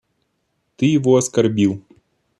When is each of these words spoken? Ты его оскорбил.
Ты 0.77 0.87
его 0.87 1.15
оскорбил. 1.15 1.83